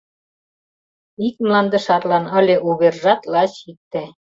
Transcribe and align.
Ик 1.27 1.35
мланде 1.43 1.77
шарлан 1.85 2.25
ыле 2.39 2.55
увержат 2.67 3.21
лач 3.33 3.53
икте. 3.71 4.03